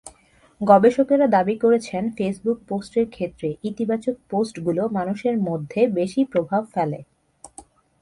গবেষকেরা 0.61 1.27
দাবি 1.27 1.55
করেছেন, 1.57 2.03
ফেসবুক 2.17 2.57
পোস্টের 2.67 3.05
ক্ষেত্রে 3.09 3.49
ইতিবাচক 3.63 4.15
পোস্টগুলো 4.29 4.81
মানুষের 4.89 5.35
মধ্যে 5.39 5.81
বেশি 5.97 6.21
প্রভাব 6.25 6.61
ফেলে। 6.73 6.99